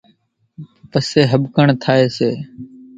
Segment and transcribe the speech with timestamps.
[0.91, 2.29] پسيَ ۿٻڪڻ ٿائيَ سي۔